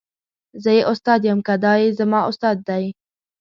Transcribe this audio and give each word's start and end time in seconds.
زه 0.63 0.69
یې 0.77 0.81
استاد 0.91 1.19
یم 1.27 1.39
که 1.47 1.55
دای 1.63 1.81
زما 1.99 2.19
استاد 2.29 2.57
دی. 2.67 2.85